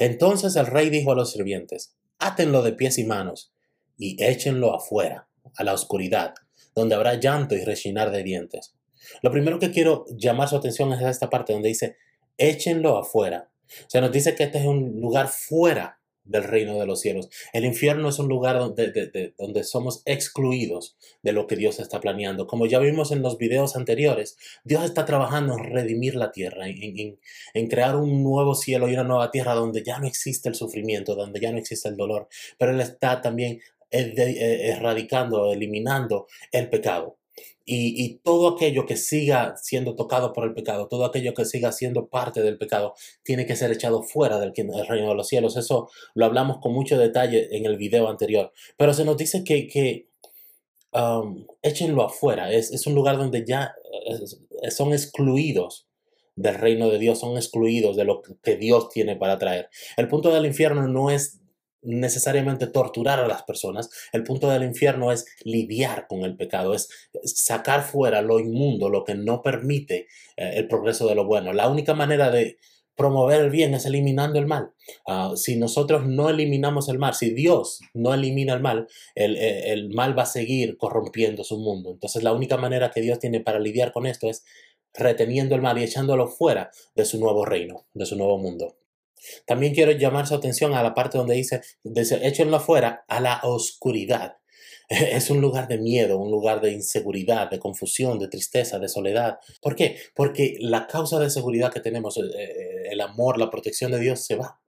Entonces 0.00 0.56
el 0.56 0.66
rey 0.66 0.90
dijo 0.90 1.12
a 1.12 1.14
los 1.14 1.30
sirvientes, 1.30 1.94
átenlo 2.18 2.62
de 2.62 2.72
pies 2.72 2.98
y 2.98 3.04
manos 3.04 3.52
y 3.96 4.20
échenlo 4.20 4.74
afuera, 4.74 5.28
a 5.56 5.62
la 5.62 5.74
oscuridad, 5.74 6.34
donde 6.74 6.96
habrá 6.96 7.14
llanto 7.14 7.54
y 7.54 7.62
rechinar 7.62 8.10
de 8.10 8.24
dientes. 8.24 8.74
Lo 9.22 9.30
primero 9.30 9.60
que 9.60 9.70
quiero 9.70 10.06
llamar 10.16 10.48
su 10.48 10.56
atención 10.56 10.92
es 10.92 11.02
esta 11.02 11.30
parte 11.30 11.52
donde 11.52 11.68
dice, 11.68 11.96
échenlo 12.38 12.98
afuera. 12.98 13.50
O 13.86 13.90
sea, 13.90 14.00
nos 14.00 14.12
dice 14.12 14.34
que 14.34 14.44
este 14.44 14.58
es 14.58 14.66
un 14.66 15.00
lugar 15.00 15.28
fuera 15.28 15.98
del 16.24 16.44
reino 16.44 16.78
de 16.78 16.86
los 16.86 17.00
cielos. 17.00 17.28
El 17.52 17.64
infierno 17.64 18.08
es 18.08 18.18
un 18.18 18.28
lugar 18.28 18.58
donde, 18.58 19.34
donde, 19.36 19.64
somos 19.64 20.02
excluidos 20.04 20.96
de 21.22 21.32
lo 21.32 21.46
que 21.46 21.56
Dios 21.56 21.80
está 21.80 22.00
planeando. 22.00 22.46
Como 22.46 22.66
ya 22.66 22.78
vimos 22.78 23.10
en 23.10 23.22
los 23.22 23.38
videos 23.38 23.76
anteriores, 23.76 24.36
Dios 24.64 24.84
está 24.84 25.04
trabajando 25.04 25.54
en 25.54 25.64
redimir 25.64 26.14
la 26.14 26.30
tierra, 26.30 26.68
en, 26.68 27.18
en, 27.54 27.66
crear 27.68 27.96
un 27.96 28.22
nuevo 28.22 28.54
cielo 28.54 28.88
y 28.88 28.94
una 28.94 29.04
nueva 29.04 29.30
tierra 29.30 29.54
donde 29.54 29.82
ya 29.82 29.98
no 29.98 30.06
existe 30.06 30.48
el 30.48 30.54
sufrimiento, 30.54 31.14
donde 31.16 31.40
ya 31.40 31.50
no 31.50 31.58
existe 31.58 31.88
el 31.88 31.96
dolor, 31.96 32.28
pero 32.56 32.72
Él 32.72 32.80
está 32.80 33.20
también 33.20 33.60
eh, 33.90 34.70
erradicando, 34.70 35.52
eliminando 35.52 36.26
el 36.52 36.70
pecado. 36.70 37.18
Y, 37.64 38.20
todo 38.24 38.48
aquello 38.48 38.86
que 38.86 38.96
siga 38.96 39.56
siendo 39.56 39.94
tocado 39.94 40.32
por 40.32 40.44
el 40.44 40.52
pecado, 40.52 40.88
todo 40.88 41.04
aquello 41.04 41.32
que 41.32 41.44
siga 41.44 41.70
siendo 41.72 42.08
parte 42.08 42.42
del 42.42 42.58
pecado, 42.58 42.94
tiene 43.22 43.46
que 43.46 43.56
ser 43.56 43.70
echado 43.70 44.02
fuera 44.02 44.38
del, 44.40 44.52
reino 44.54 45.08
de 45.08 45.14
los 45.14 45.28
cielos. 45.28 45.56
Eso 45.56 45.88
lo 46.14 46.26
hablamos 46.26 46.58
con 46.58 46.72
mucho 46.72 46.98
detalle 46.98 47.56
en 47.56 47.64
el 47.66 47.76
video 47.76 48.08
anterior. 48.08 48.52
Pero 48.76 48.92
se 48.92 49.04
nos 49.04 49.16
dice 49.16 49.44
que, 49.44 49.68
que 49.68 50.08
um, 50.92 51.46
échenlo 51.62 52.02
afuera. 52.02 52.52
Es, 52.52 52.72
es, 52.72 52.86
un 52.86 52.94
lugar 52.94 53.16
donde 53.16 53.44
ya 53.46 53.74
son 54.70 54.92
excluidos 54.92 55.86
del 56.34 56.56
reino 56.56 56.88
de 56.88 56.98
Dios, 56.98 57.20
son 57.20 57.36
excluidos 57.36 57.96
de 57.96 58.04
lo 58.04 58.22
que 58.42 58.56
Dios 58.56 58.88
tiene 58.88 59.16
para 59.16 59.38
traer. 59.38 59.68
El 59.96 60.08
punto 60.08 60.32
del 60.32 60.46
infierno 60.46 60.88
no 60.88 61.10
es 61.10 61.41
necesariamente 61.82 62.66
torturar 62.66 63.20
a 63.20 63.28
las 63.28 63.42
personas. 63.42 63.90
El 64.12 64.22
punto 64.22 64.48
del 64.48 64.62
infierno 64.62 65.12
es 65.12 65.26
lidiar 65.44 66.06
con 66.06 66.22
el 66.22 66.36
pecado, 66.36 66.74
es 66.74 66.88
sacar 67.24 67.82
fuera 67.82 68.22
lo 68.22 68.38
inmundo, 68.38 68.88
lo 68.88 69.04
que 69.04 69.14
no 69.14 69.42
permite 69.42 70.06
eh, 70.36 70.52
el 70.54 70.68
progreso 70.68 71.06
de 71.08 71.14
lo 71.14 71.26
bueno. 71.26 71.52
La 71.52 71.68
única 71.68 71.94
manera 71.94 72.30
de 72.30 72.58
promover 72.94 73.40
el 73.40 73.50
bien 73.50 73.74
es 73.74 73.86
eliminando 73.86 74.38
el 74.38 74.46
mal. 74.46 74.72
Ah, 75.06 75.32
si 75.34 75.56
nosotros 75.56 76.06
no 76.06 76.28
eliminamos 76.28 76.88
el 76.88 76.98
mal, 76.98 77.14
si 77.14 77.30
Dios 77.30 77.80
no 77.94 78.14
elimina 78.14 78.54
el 78.54 78.60
mal, 78.60 78.86
el, 79.14 79.36
eh, 79.36 79.72
el 79.72 79.90
mal 79.90 80.16
va 80.16 80.24
a 80.24 80.26
seguir 80.26 80.76
corrompiendo 80.76 81.42
su 81.44 81.58
mundo. 81.58 81.90
Entonces 81.92 82.22
la 82.22 82.32
única 82.32 82.56
manera 82.56 82.90
que 82.90 83.00
Dios 83.00 83.18
tiene 83.18 83.40
para 83.40 83.58
lidiar 83.58 83.92
con 83.92 84.06
esto 84.06 84.28
es 84.28 84.44
reteniendo 84.94 85.54
el 85.54 85.62
mal 85.62 85.78
y 85.78 85.84
echándolo 85.84 86.28
fuera 86.28 86.70
de 86.94 87.04
su 87.04 87.18
nuevo 87.18 87.44
reino, 87.44 87.86
de 87.94 88.06
su 88.06 88.16
nuevo 88.16 88.38
mundo. 88.38 88.76
También 89.46 89.74
quiero 89.74 89.92
llamar 89.92 90.26
su 90.26 90.34
atención 90.34 90.74
a 90.74 90.82
la 90.82 90.94
parte 90.94 91.18
donde 91.18 91.34
dice, 91.34 91.62
échenlo 92.22 92.56
afuera 92.56 93.04
a 93.08 93.20
la 93.20 93.40
oscuridad. 93.44 94.36
Es 94.88 95.30
un 95.30 95.40
lugar 95.40 95.68
de 95.68 95.78
miedo, 95.78 96.18
un 96.18 96.30
lugar 96.30 96.60
de 96.60 96.72
inseguridad, 96.72 97.50
de 97.50 97.58
confusión, 97.58 98.18
de 98.18 98.28
tristeza, 98.28 98.78
de 98.78 98.88
soledad. 98.88 99.38
¿Por 99.62 99.74
qué? 99.74 99.96
Porque 100.14 100.56
la 100.60 100.86
causa 100.86 101.18
de 101.18 101.30
seguridad 101.30 101.72
que 101.72 101.80
tenemos, 101.80 102.18
eh, 102.18 102.20
eh, 102.36 102.88
el 102.90 103.00
amor, 103.00 103.38
la 103.38 103.50
protección 103.50 103.92
de 103.92 104.00
Dios 104.00 104.24
se 104.24 104.36
va. 104.36 104.60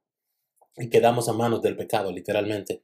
Y 0.76 0.88
quedamos 0.88 1.28
a 1.28 1.34
manos 1.34 1.62
del 1.62 1.76
pecado, 1.76 2.10
literalmente. 2.10 2.82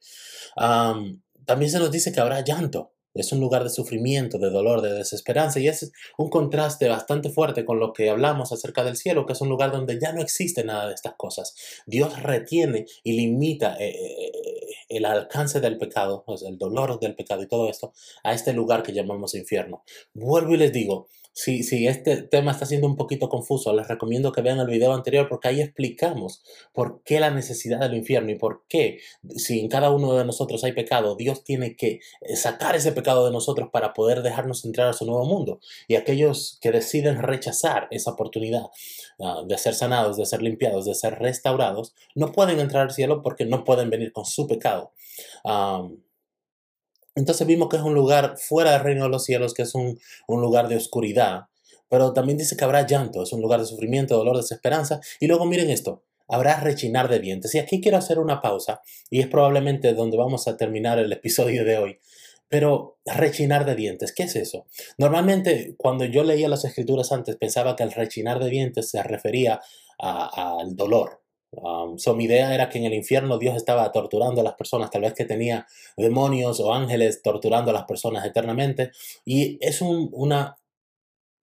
también 1.47 1.71
se 1.71 1.79
nos 1.79 1.91
dice 1.91 2.13
que 2.13 2.21
habrá 2.21 2.41
llanto. 2.45 2.93
Es 3.15 3.33
un 3.33 3.41
lugar 3.41 3.65
de 3.65 3.71
sufrimiento, 3.71 4.39
de 4.39 4.51
dolor, 4.51 4.83
de 4.83 4.93
desesperanza 4.93 5.59
y 5.61 5.69
es 5.69 5.93
un 6.17 6.31
contraste 6.31 6.89
bastante 6.89 7.31
fuerte 7.31 7.65
con 7.65 7.81
lo 7.81 7.93
que 7.93 8.11
hablamos 8.11 8.53
acerca 8.53 8.85
del 8.85 8.97
cielo, 8.97 9.27
que 9.27 9.33
es 9.33 9.41
un 9.41 9.49
lugar 9.49 9.73
donde 9.73 9.99
ya 10.01 10.13
no 10.13 10.21
existe 10.21 10.65
nada 10.65 10.89
de 10.89 10.95
estas 10.95 11.15
cosas. 11.17 11.55
Dios 11.87 12.23
retiene 12.23 12.87
y 13.03 13.13
limita 13.13 13.77
eh, 13.79 13.91
eh, 13.91 14.33
el 14.89 15.05
alcance 15.05 15.61
del 15.61 15.79
pecado, 15.79 16.25
el 16.47 16.59
dolor 16.59 17.01
del 17.01 17.15
pecado 17.15 17.43
y 17.43 17.49
todo 17.49 17.69
esto 17.69 17.93
a 18.23 18.33
este 18.33 18.53
lugar 18.53 18.83
que 18.83 18.93
llamamos 18.93 19.35
infierno. 19.35 19.83
Vuelvo 20.15 20.55
y 20.55 20.59
les 20.59 20.73
digo, 20.73 21.09
si, 21.41 21.87
este 21.87 22.23
tema 22.23 22.53
está 22.53 22.67
siendo 22.67 22.87
un 22.87 22.97
poquito 22.97 23.29
confuso, 23.29 23.75
les 23.75 23.89
recomiendo 23.89 24.33
que 24.33 24.43
vean 24.43 24.59
el 24.59 24.67
video 24.67 24.93
anterior 24.93 25.27
porque 25.29 25.49
ahí 25.49 25.61
explicamos 25.61 26.43
por 26.73 27.03
qué 27.03 27.19
la 27.19 27.31
necesidad 27.31 27.81
del 27.81 27.95
infierno 27.95 28.31
y 28.31 28.35
por 28.35 28.65
qué 28.69 28.99
si 29.37 29.61
en 29.61 29.69
cada 29.69 29.91
uno 29.91 30.15
de 30.15 30.25
nosotros 30.25 30.65
hay 30.65 30.73
pecado, 30.73 31.17
Dios 31.17 31.43
tiene 31.43 31.77
que 31.77 32.01
eh, 32.21 32.37
sacar 32.37 32.77
ese 32.77 32.93
pecado 32.93 33.25
de 33.25 33.33
nosotros 33.33 33.71
para 33.73 33.95
poder 33.95 34.23
dejarnos 34.23 34.65
entrar 34.65 34.89
a 34.89 34.93
su 34.93 35.07
nuevo 35.07 35.25
mundo. 35.25 35.61
Y 35.89 35.95
aquellos 35.95 36.59
que 36.61 36.73
deciden 36.73 37.23
rechazar 37.23 37.89
esa 37.91 38.11
oportunidad 38.11 38.67
ah, 39.21 39.43
de 39.47 39.57
ser 39.57 39.75
sanados, 39.75 40.17
de 40.19 40.27
ser 40.27 40.43
limpiados, 40.43 40.85
de 40.85 40.95
ser 40.95 41.19
restaurados, 41.19 41.95
no 42.15 42.33
pueden 42.33 42.61
entrar 42.61 42.83
al 42.83 42.91
cielo 42.91 43.23
porque 43.23 43.47
no 43.47 43.65
pueden 43.65 43.89
venir 43.89 44.13
con 44.13 44.27
su 44.27 44.47
pecado. 44.47 44.93
Entonces 47.15 47.47
vimos 47.47 47.69
que 47.69 47.77
es 47.77 47.83
un 47.83 47.95
lugar 47.95 48.37
fuera 48.39 48.73
del 48.73 48.83
reino 48.83 49.05
de 49.05 49.11
los 49.11 49.25
cielos, 49.25 49.55
que 49.55 49.63
es 49.63 49.75
un, 49.75 49.99
lugar 50.29 50.69
de 50.69 50.77
oscuridad, 50.77 51.47
pero 51.89 52.13
también 52.13 52.39
dice 52.39 52.57
que 52.57 52.65
habrá 52.65 52.87
llanto, 52.87 53.23
es 53.23 53.33
un 53.33 53.41
lugar 53.41 53.61
de 53.61 53.67
sufrimiento, 53.67 54.17
dolor, 54.17 54.37
desesperanza. 54.37 55.01
Y 55.19 55.27
luego 55.27 55.45
miren 55.45 55.71
esto, 55.71 56.05
habrá 56.29 56.61
rechinar 56.61 57.09
de 57.09 57.19
dientes. 57.19 57.55
Y 57.55 57.59
aquí 57.59 57.81
quiero 57.81 57.99
hacer 57.99 58.19
una 58.19 58.41
pausa, 58.41 58.81
y 59.11 59.21
es 59.21 59.27
probablemente 59.27 59.93
donde 59.95 60.17
vamos 60.17 60.47
a 60.47 60.57
terminar 60.57 60.99
el 60.99 61.13
episodio 61.13 61.65
de 61.65 61.79
hoy. 61.79 61.99
Pero 62.49 62.99
rechinar 63.05 63.65
de 63.65 63.77
dientes, 63.77 64.13
¿qué 64.13 64.25
es 64.25 64.35
eso? 64.35 64.67
Normalmente 64.99 65.75
cuando 65.79 66.05
yo 66.05 66.25
leía 66.25 66.49
las 66.49 66.65
escrituras 66.65 67.13
antes 67.13 67.37
pensaba 67.37 67.77
que 67.77 67.85
el 67.85 67.93
rechinar 67.93 68.43
de 68.43 68.51
dientes 68.51 68.91
se 68.91 69.01
refería 69.05 69.61
al 69.99 70.75
dolor, 70.75 71.23
Um, 71.53 71.97
mi 72.17 72.25
idea 72.25 72.55
era 72.55 72.69
que 72.69 72.79
en 72.79 72.85
el 72.85 72.95
infierno 72.95 73.39
Dios 73.39 73.57
estaba 73.57 73.91
torturando 73.91 74.41
a 74.41 74.45
las 74.45 74.55
personas, 74.55 74.91
tal 74.91 75.03
vez 75.03 75.15
que 75.15 75.25
tenía 75.25 75.67
demonios 75.97 76.61
o 76.61 76.73
ángeles 76.73 77.23
torturando 77.23 77.71
a 77.71 77.75
las 77.75 77.85
personas 77.85 78.25
eternamente. 78.25 78.93
Y 79.25 79.59
es 79.61 79.81
una 79.83 80.59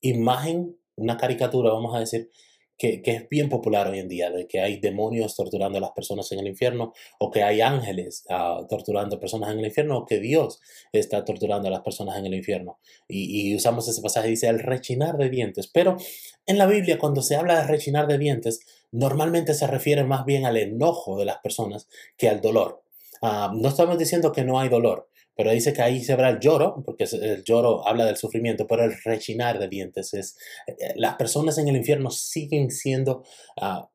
imagen, 0.01 0.77
una 0.95 1.17
caricatura, 1.17 1.73
vamos 1.73 1.95
a 1.95 1.99
decir, 1.99 2.29
que, 2.77 3.01
es 3.03 3.29
bien 3.29 3.49
popular 3.49 3.87
hoy 3.87 3.99
en 3.99 4.07
día, 4.07 4.29
de 4.29 4.47
que 4.47 4.59
hay 4.59 4.79
demonios 4.79 5.35
torturando 5.35 5.77
a 5.77 5.81
las 5.81 5.91
personas 5.91 6.31
en 6.31 6.39
el 6.39 6.47
infierno, 6.47 6.93
o 7.19 7.31
que 7.31 7.43
hay 7.43 7.61
ángeles 7.61 8.23
uh, 8.29 8.67
torturando 8.67 9.15
a 9.15 9.19
personas 9.19 9.51
en 9.51 9.59
el 9.59 9.65
infierno, 9.65 9.97
o 9.97 10.05
que 10.05 10.19
Dios 10.19 10.61
está 10.91 11.25
torturando 11.25 11.67
a 11.67 11.71
las 11.71 11.81
personas 11.81 12.17
en 12.17 12.27
el 12.27 12.35
infierno. 12.35 12.79
Y, 13.07 13.51
y 13.51 13.55
usamos 13.55 13.87
ese 13.87 14.01
pasaje, 14.01 14.29
dice 14.29 14.47
el 14.47 14.59
rechinar 14.59 15.17
de 15.17 15.29
dientes. 15.29 15.67
Pero 15.67 15.97
en 16.45 16.57
la 16.57 16.67
Biblia, 16.67 16.97
cuando 16.97 17.21
se 17.21 17.35
habla 17.35 17.61
de 17.61 17.67
rechinar 17.67 18.07
de 18.07 18.17
dientes, 18.17 18.59
normalmente 18.91 19.53
se 19.53 19.67
refiere 19.67 20.03
más 20.03 20.25
bien 20.25 20.45
al 20.45 20.57
enojo 20.57 21.17
de 21.17 21.25
las 21.25 21.37
personas 21.37 21.87
que 22.17 22.29
al 22.29 22.41
dolor. 22.41 22.83
Ah, 23.21 23.51
no 23.53 23.69
estamos 23.69 23.97
diciendo 23.97 24.31
que 24.31 24.43
no 24.43 24.59
hay 24.59 24.69
dolor, 24.69 25.09
pero 25.37 25.51
dice 25.51 25.71
que 25.71 25.83
ahí 25.83 26.03
se 26.03 26.15
verá 26.15 26.29
el 26.29 26.39
lloro, 26.39 26.81
porque 26.83 27.05
el 27.05 27.43
lloro 27.43 27.87
habla 27.87 28.05
del 28.05 28.17
sufrimiento, 28.17 28.65
pero 28.67 28.83
el 28.83 28.93
rechinar 29.03 29.59
de 29.59 29.67
dientes 29.67 30.13
es, 30.13 30.37
eh, 30.65 30.93
las 30.95 31.15
personas 31.15 31.57
en 31.59 31.67
el 31.67 31.77
infierno 31.77 32.09
siguen 32.09 32.71
siendo, 32.71 33.23
ah, 33.61 33.89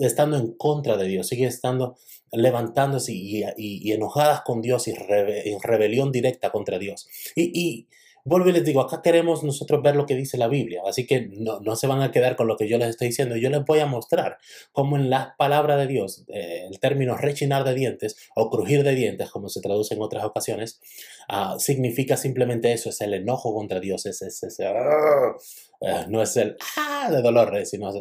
estando 0.00 0.36
en 0.36 0.54
contra 0.56 0.96
de 0.96 1.08
Dios, 1.08 1.26
siguen 1.26 1.48
estando 1.48 1.96
levantándose 2.30 3.12
y, 3.12 3.92
enojadas 3.92 4.42
con 4.42 4.60
Dios 4.60 4.86
y 4.88 4.92
en 4.92 5.60
rebelión 5.60 6.12
directa 6.12 6.50
contra 6.50 6.78
Dios. 6.78 7.08
y 7.34 7.88
Vuelvo 8.26 8.48
y 8.48 8.52
les 8.52 8.64
digo, 8.64 8.80
acá 8.80 9.02
queremos 9.02 9.44
nosotros 9.44 9.82
ver 9.82 9.96
lo 9.96 10.06
que 10.06 10.16
dice 10.16 10.38
la 10.38 10.48
Biblia, 10.48 10.80
así 10.86 11.06
que 11.06 11.28
no, 11.30 11.60
no 11.60 11.76
se 11.76 11.86
van 11.86 12.00
a 12.00 12.10
quedar 12.10 12.36
con 12.36 12.46
lo 12.46 12.56
que 12.56 12.66
yo 12.66 12.78
les 12.78 12.88
estoy 12.88 13.08
diciendo. 13.08 13.36
Yo 13.36 13.50
les 13.50 13.62
voy 13.66 13.80
a 13.80 13.86
mostrar 13.86 14.38
cómo 14.72 14.96
en 14.96 15.10
la 15.10 15.34
palabra 15.36 15.76
de 15.76 15.86
Dios, 15.86 16.24
eh, 16.28 16.66
el 16.70 16.80
término 16.80 17.18
rechinar 17.18 17.64
de 17.64 17.74
dientes 17.74 18.16
o 18.34 18.48
crujir 18.48 18.82
de 18.82 18.94
dientes, 18.94 19.30
como 19.30 19.50
se 19.50 19.60
traduce 19.60 19.92
en 19.92 20.00
otras 20.00 20.24
ocasiones, 20.24 20.80
uh, 21.28 21.58
significa 21.58 22.16
simplemente 22.16 22.72
eso, 22.72 22.88
es 22.88 22.98
el 23.02 23.12
enojo 23.12 23.54
contra 23.54 23.78
Dios, 23.78 24.06
es 24.06 24.22
ese, 24.22 24.46
uh, 24.70 26.08
no 26.08 26.22
es 26.22 26.34
el 26.38 26.56
ah, 26.78 27.10
de 27.10 27.20
dolor, 27.20 27.54
eh, 27.58 27.66
sino 27.66 27.90
es 27.90 27.96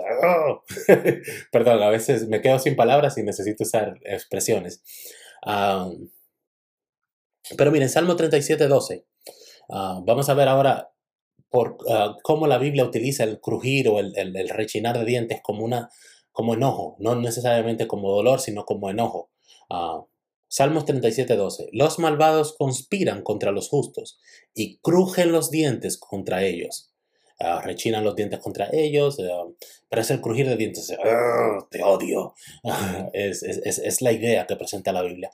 perdón, 1.52 1.84
a 1.84 1.90
veces 1.90 2.30
me 2.30 2.40
quedo 2.40 2.60
sin 2.60 2.78
palabras 2.78 3.18
y 3.18 3.24
necesito 3.24 3.64
usar 3.66 4.00
expresiones. 4.06 4.82
pero 7.58 7.72
miren, 7.72 7.90
Salmo 7.90 8.16
37, 8.16 8.68
12. 8.70 9.06
Ah, 9.70 10.02
vamos 10.04 10.30
a 10.30 10.34
ver 10.34 10.48
ahora 10.48 10.92
por, 11.50 11.78
ah, 11.90 12.16
cómo 12.24 12.48
la 12.48 12.58
Biblia 12.58 12.84
utiliza 12.84 13.24
el 13.24 13.40
crujir 13.40 13.88
o 13.90 14.00
el, 14.00 14.14
el, 14.18 14.50
rechinar 14.50 14.98
de 14.98 15.06
dientes 15.06 15.40
como, 15.42 15.64
una, 15.64 15.90
como 16.32 16.54
enojo, 16.56 16.96
no 17.00 17.16
necesariamente 17.16 17.88
como 17.88 18.12
dolor, 18.12 18.40
sino 18.40 18.66
como 18.66 18.90
enojo. 18.90 19.30
Uh, 19.70 20.06
Salmos 20.48 20.86
37, 20.86 21.36
12. 21.36 21.70
Los 21.72 21.98
malvados 21.98 22.56
conspiran 22.56 23.24
contra 23.24 23.52
los 23.52 23.70
justos 23.70 24.20
y 24.54 24.78
crujen 24.78 25.32
los 25.32 25.50
dientes 25.50 25.98
contra 25.98 26.44
ellos. 26.44 26.92
rechinan 27.64 28.04
los 28.04 28.16
dientes 28.16 28.40
contra 28.40 28.70
ellos, 28.72 29.18
pero 29.90 30.02
es 30.04 30.12
el 30.12 30.22
crujir 30.22 30.48
de 30.48 30.56
dientes, 30.56 30.96
te 31.72 31.84
odio. 31.84 32.36
es, 33.14 33.42
es, 33.42 33.80
es, 33.80 34.02
la 34.04 34.12
idea 34.12 34.46
que 34.46 34.56
presenta 34.56 34.92
la 34.92 35.02
Biblia. 35.02 35.32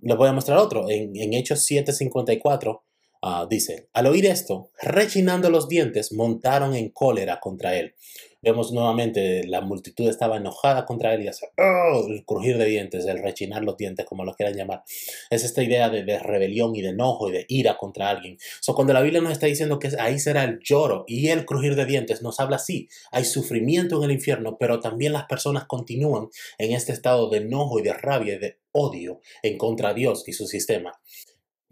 les 0.00 0.16
voy 0.16 0.28
a 0.28 0.32
mostrar 0.32 0.56
otro. 0.56 0.88
En, 0.88 1.14
en 1.16 1.34
Hechos 1.34 1.70
7:54 1.70 2.80
Ah, 3.22 3.46
dice, 3.48 3.88
al 3.92 4.06
oír 4.06 4.24
esto, 4.24 4.70
rechinando 4.80 5.50
los 5.50 5.68
dientes, 5.68 6.10
montaron 6.12 6.74
en 6.74 6.88
cólera 6.88 7.38
contra 7.38 7.76
él. 7.76 7.94
Vemos 8.42 8.72
nuevamente, 8.72 9.46
la 9.46 9.60
multitud 9.60 10.08
estaba 10.08 10.38
enojada 10.38 10.86
contra 10.86 11.12
él 11.12 11.24
y 11.24 11.28
hace 11.28 11.50
oh", 11.58 12.06
el 12.08 12.24
crujir 12.24 12.56
de 12.56 12.64
dientes, 12.64 13.04
el 13.04 13.22
rechinar 13.22 13.62
los 13.62 13.76
dientes, 13.76 14.06
como 14.06 14.24
lo 14.24 14.32
quieran 14.32 14.56
llamar. 14.56 14.82
Es 15.28 15.44
esta 15.44 15.62
idea 15.62 15.90
de, 15.90 16.18
rebelión 16.18 16.74
y 16.74 16.80
de 16.80 16.88
enojo 16.88 17.28
y 17.28 17.32
de 17.32 17.44
ira 17.48 17.76
contra 17.76 18.08
alguien. 18.08 18.38
So, 18.62 18.74
cuando 18.74 18.94
la 18.94 19.02
Biblia 19.02 19.20
nos 19.20 19.32
está 19.32 19.44
diciendo 19.44 19.78
que 19.78 19.90
ahí 19.98 20.18
será 20.18 20.44
el 20.44 20.58
lloro 20.60 21.04
y 21.06 21.28
el 21.28 21.44
crujir 21.44 21.76
de 21.76 21.84
dientes, 21.84 22.22
nos 22.22 22.40
habla 22.40 22.56
así. 22.56 22.88
Hay 23.12 23.26
sufrimiento 23.26 23.98
en 23.98 24.04
el 24.04 24.12
infierno, 24.12 24.56
pero 24.58 24.80
también 24.80 25.12
las 25.12 25.26
personas 25.26 25.66
continúan 25.66 26.28
en 26.56 26.72
este 26.72 26.92
estado 26.92 27.28
de 27.28 27.38
enojo 27.38 27.78
y 27.78 27.82
de 27.82 27.92
rabia 27.92 28.36
y 28.36 28.38
de 28.38 28.60
odio 28.72 29.20
en 29.42 29.58
contra 29.58 29.90
de 29.90 29.96
Dios 29.96 30.24
y 30.26 30.32
su 30.32 30.46
sistema. 30.46 30.98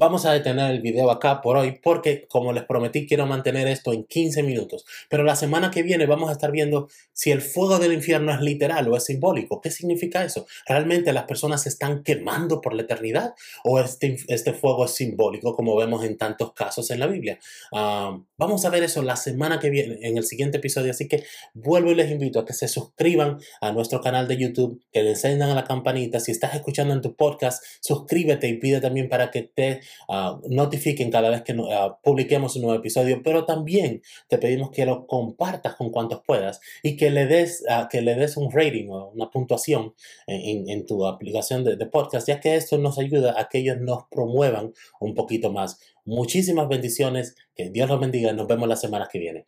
Vamos 0.00 0.24
a 0.26 0.32
detener 0.32 0.70
el 0.70 0.80
video 0.80 1.10
acá 1.10 1.40
por 1.40 1.56
hoy 1.56 1.80
porque, 1.82 2.28
como 2.28 2.52
les 2.52 2.62
prometí, 2.62 3.04
quiero 3.04 3.26
mantener 3.26 3.66
esto 3.66 3.92
en 3.92 4.04
15 4.04 4.44
minutos. 4.44 4.84
Pero 5.10 5.24
la 5.24 5.34
semana 5.34 5.72
que 5.72 5.82
viene 5.82 6.06
vamos 6.06 6.28
a 6.28 6.34
estar 6.34 6.52
viendo 6.52 6.88
si 7.12 7.32
el 7.32 7.42
fuego 7.42 7.80
del 7.80 7.92
infierno 7.92 8.32
es 8.32 8.40
literal 8.40 8.86
o 8.86 8.96
es 8.96 9.06
simbólico. 9.06 9.60
¿Qué 9.60 9.72
significa 9.72 10.24
eso? 10.24 10.46
¿Realmente 10.68 11.12
las 11.12 11.24
personas 11.24 11.64
se 11.64 11.70
están 11.70 12.04
quemando 12.04 12.60
por 12.60 12.74
la 12.74 12.82
eternidad? 12.82 13.34
¿O 13.64 13.80
este, 13.80 14.18
este 14.28 14.52
fuego 14.52 14.84
es 14.84 14.92
simbólico 14.92 15.56
como 15.56 15.74
vemos 15.74 16.04
en 16.04 16.16
tantos 16.16 16.52
casos 16.52 16.92
en 16.92 17.00
la 17.00 17.08
Biblia? 17.08 17.40
Ah, 17.72 18.16
vamos 18.36 18.64
a 18.64 18.70
ver 18.70 18.84
eso 18.84 19.02
la 19.02 19.16
semana 19.16 19.58
que 19.58 19.68
viene, 19.68 19.98
en 20.02 20.16
el 20.16 20.22
siguiente 20.22 20.58
episodio. 20.58 20.92
Así 20.92 21.08
que 21.08 21.24
vuelvo 21.54 21.90
y 21.90 21.96
les 21.96 22.12
invito 22.12 22.38
a 22.38 22.44
que 22.44 22.52
se 22.52 22.68
suscriban 22.68 23.40
a 23.60 23.72
nuestro 23.72 24.00
canal 24.00 24.28
de 24.28 24.36
YouTube, 24.36 24.80
que 24.92 25.02
le 25.02 25.10
encendan 25.10 25.50
a 25.50 25.56
la 25.56 25.64
campanita. 25.64 26.20
Si 26.20 26.30
estás 26.30 26.54
escuchando 26.54 26.94
en 26.94 27.00
tu 27.00 27.16
podcast, 27.16 27.64
suscríbete 27.80 28.46
y 28.46 28.58
pide 28.58 28.80
también 28.80 29.08
para 29.08 29.32
que 29.32 29.42
te 29.42 29.87
Ah, 30.08 30.40
notifiquen 30.48 31.10
cada 31.10 31.30
vez 31.30 31.42
que 31.42 31.54
ah, 31.72 31.98
publiquemos 32.02 32.56
un 32.56 32.62
nuevo 32.62 32.78
episodio, 32.78 33.22
pero 33.22 33.44
también 33.44 34.02
te 34.28 34.38
pedimos 34.38 34.70
que 34.70 34.86
lo 34.86 35.06
compartas 35.06 35.74
con 35.74 35.90
cuantos 35.90 36.22
puedas 36.26 36.60
y 36.82 36.96
que 36.96 37.10
le 37.10 37.26
des, 37.26 37.64
ah, 37.68 37.88
que 37.90 38.00
le 38.00 38.14
des 38.14 38.36
un 38.36 38.50
rating 38.50 38.88
o 38.90 39.10
una 39.10 39.30
puntuación 39.30 39.94
en, 40.26 40.86
tu 40.86 41.06
aplicación 41.06 41.64
de, 41.64 41.76
de, 41.76 41.86
podcast, 41.86 42.28
ya 42.28 42.40
que 42.40 42.54
esto 42.54 42.78
nos 42.78 42.98
ayuda 42.98 43.34
a 43.38 43.48
que 43.48 43.58
ellos 43.58 43.78
nos 43.80 44.04
promuevan 44.10 44.72
un 45.00 45.14
poquito 45.14 45.52
más. 45.52 45.78
Muchísimas 46.04 46.68
bendiciones, 46.68 47.34
que 47.54 47.70
Dios 47.70 47.88
los 47.88 48.00
bendiga, 48.00 48.32
nos 48.32 48.46
vemos 48.46 48.68
la 48.68 48.76
semana 48.76 49.08
que 49.10 49.18
viene. 49.18 49.46